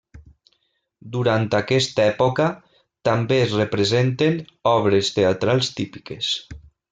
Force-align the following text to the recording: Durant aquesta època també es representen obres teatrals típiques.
Durant 1.15 1.43
aquesta 1.57 2.03
època 2.13 2.47
també 3.09 3.39
es 3.45 3.53
representen 3.59 4.41
obres 4.75 5.13
teatrals 5.19 5.71
típiques. 5.83 6.33